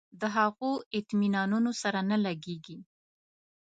د 0.21 0.23
هغو 0.35 0.71
اطمینانونو 0.97 1.71
سره 1.81 1.99
نه 2.09 2.17
لګېږي. 2.25 2.77